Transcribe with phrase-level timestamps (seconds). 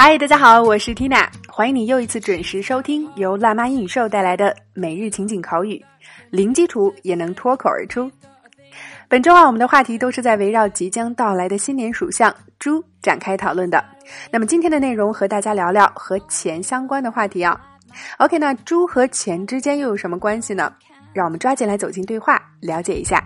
[0.00, 5.84] 嗨，大家好，我是 Tina，欢迎你又一次准时收听由辣妈英语秀带来的每日情景口语，
[6.30, 8.08] 零基础也能脱口而出。
[9.08, 13.84] 本周啊，我们的话题都是在围绕即将到来的新年属相猪展开讨论的。
[14.30, 17.60] 那么今天的内容和大家聊聊和钱相关的话题啊。
[18.18, 20.72] OK，那猪和钱之间又有什么关系呢？
[21.12, 23.20] 让我们抓紧来走进对话，了解一下。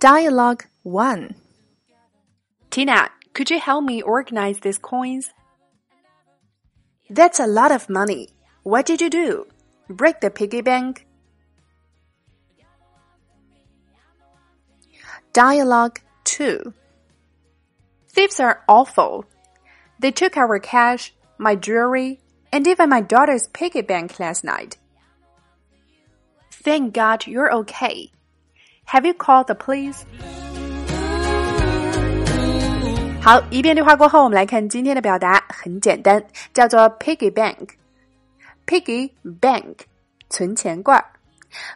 [0.00, 1.28] Dialogue One
[2.74, 5.30] Tina, could you help me organize these coins?
[7.08, 8.30] That's a lot of money.
[8.64, 9.46] What did you do?
[9.88, 11.06] Break the piggy bank?
[15.32, 16.74] Dialogue 2
[18.08, 19.26] Thieves are awful.
[20.00, 22.18] They took our cash, my jewelry,
[22.52, 24.78] and even my daughter's piggy bank last night.
[26.50, 28.10] Thank God you're okay.
[28.86, 30.04] Have you called the police?
[33.23, 39.75] 好，一遍对话过后，我们来看今天的表达，很简单，叫做 piggy bank。piggy bank，
[40.29, 41.03] 存钱罐。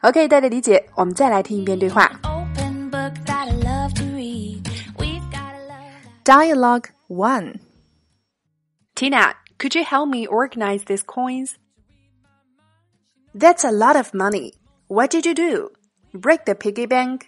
[0.02, 0.83] OK，大家理解。
[0.95, 2.11] 我们再来听一遍对话。
[6.23, 7.55] Dialogue 1
[8.95, 11.55] Tina, could you help me organize these coins?
[13.36, 14.53] That's a lot of money.
[14.88, 15.72] What did you do?
[16.13, 17.23] Break the piggy bank?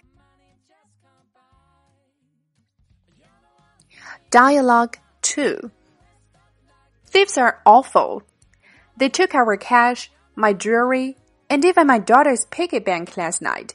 [4.30, 5.70] Dialogue 2
[7.10, 8.22] Thieves are awful.
[8.98, 11.16] They took our cash, my jewelry,
[11.48, 13.74] and even my daughter's piggy bank last night.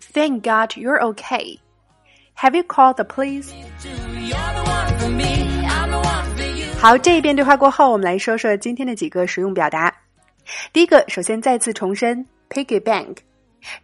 [0.00, 1.58] Thank God you're okay.
[2.34, 3.52] Have you called the police?
[6.80, 9.92] 好，这一遍对话过后，我们来说说今天的几个实用表达。
[10.72, 13.16] 第一个，首先再次重申，piggy bank，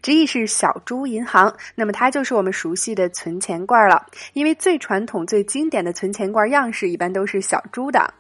[0.01, 4.05] 直译是小猪银行，那么它就是我们熟悉的存钱罐了。
[4.33, 8.13] 因为最传统、最经典的存钱罐样式一般都是小猪的，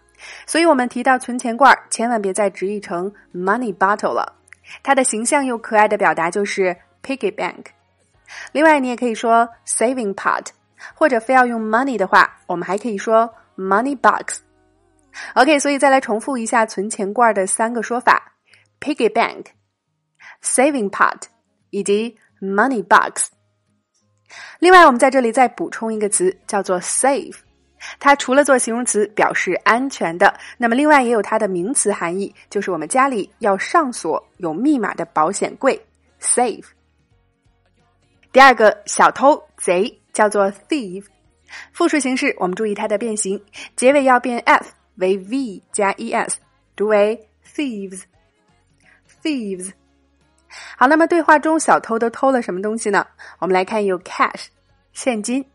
[0.45, 4.35] 所以我们提到存钱罐，千万别再直译成 money bottle 了。
[4.83, 7.65] 它的形象又可爱的表达就是 piggy bank。
[8.51, 10.45] 另外，你也可以说 saving pot，
[10.93, 14.41] 或者非要用 money 的话，我们还可以说 money box。
[15.33, 18.33] OK，所以再来重复一下存钱罐的三个说法
[18.79, 19.47] ：piggy bank、
[20.43, 21.23] saving pot
[21.69, 23.29] 以及 money box。
[24.59, 27.37] 另外，我们在这里再补充一个词，叫做 safe。
[27.97, 35.81] 它除了做形容词表示安全的，那么另外也有它的名词含义，就是我们家里要上锁有密码的保险柜
[36.21, 36.65] safe。
[38.31, 41.05] 第二个小偷贼叫做 thief，
[41.71, 43.41] 复数形式我们注意它的变形，
[43.75, 46.33] 结尾要变 f 为 v 加 es，
[46.75, 49.71] 读为 thieves，thieves。
[50.79, 53.05] 好，那么对话中小偷都偷了什么东西呢？
[53.39, 54.45] 我们来看有 cash
[54.93, 55.45] 现金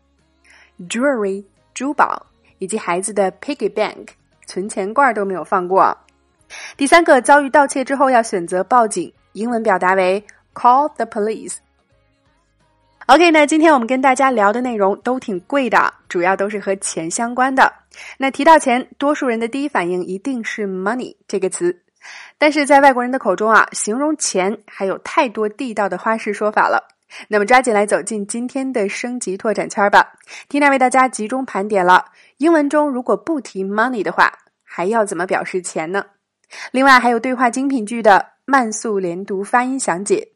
[0.87, 1.43] ，jewelry
[1.73, 2.27] 珠宝，
[2.59, 4.09] 以及孩子的 piggy bank
[4.45, 5.97] 存钱罐都没有放过。
[6.77, 11.55] 第三个遭遇盗窃之后要选择报警，英文表达为 call the police。
[13.07, 17.73] OK，那今天我们跟大家聊的内容都挺贵的，主要都是和钱相关的。
[18.19, 21.81] 那提到钱，多数人的第一反应一定是 money 这个词，
[22.37, 26.87] 但是在外国人的口中啊，形容钱还有太多地道的花式说法了。
[27.27, 30.13] 那么抓紧来走进今天的升级拓展圈吧。
[30.49, 32.05] Tina 为大家集中盘点了
[32.37, 34.31] 英文中如果不提 money 的话，
[34.63, 36.05] 还要怎么表示钱呢？
[36.71, 40.29] 另外还有对话精品句的慢速连读发音详解，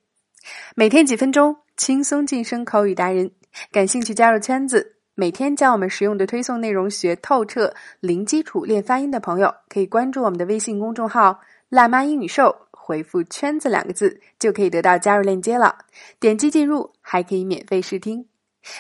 [0.76, 1.58] 每天几分钟。
[1.78, 3.32] 轻松晋升口语达人，
[3.72, 15.78] 感兴趣加入圈子，每天将我们实用的推送内容学透彻，零基础练发音的朋友，可以关注我们的微信公众号“辣妈英语秀”，回复“圈子”两个字，就可以得到加入链接了。
[16.20, 18.26] 点击进入，还可以免费试听。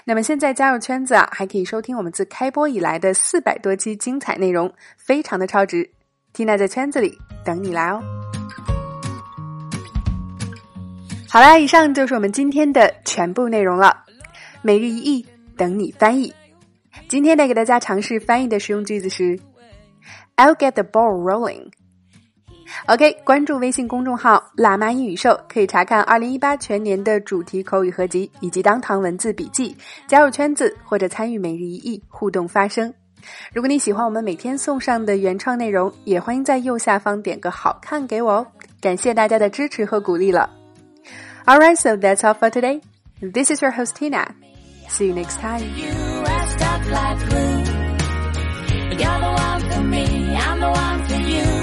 [0.03, 5.87] 那么现在加入圈子啊，还可以收听我们自开播以来的四百多期精彩内容，非常的超值。
[6.33, 8.01] Tina 在圈子里等你来哦。
[11.29, 14.03] 好啦，以上就是我们今天的全部内容了。
[14.63, 15.25] 每日一译，
[15.55, 16.33] 等你翻译。
[17.07, 19.39] 今天带给大家尝试翻译的实用句子是
[20.35, 21.71] ：I'll get the ball rolling。
[22.87, 29.75] OK，关注微信公众号“辣妈英语秀”，可以查看二零一八全年的主题口语合集以及当堂文字笔记。
[30.07, 32.91] 加入圈子或者参与每日一译互动发声。
[33.53, 38.47] 如果你喜欢我们每天送上的原创内容，也欢迎在右下方点个好看给我哦。
[38.81, 40.49] 感谢大家的支持和鼓励了。
[41.45, 42.81] All right, so that's all for today.
[43.21, 44.25] This is your host Tina.
[44.87, 45.61] See you next time.
[48.91, 51.58] You're the one for me, I'm the one for you